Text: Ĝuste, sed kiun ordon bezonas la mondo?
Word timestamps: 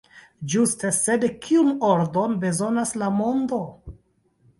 Ĝuste, 0.51 0.89
sed 0.99 1.25
kiun 1.43 1.69
ordon 1.89 2.33
bezonas 2.45 2.95
la 3.03 3.11
mondo? 3.19 3.61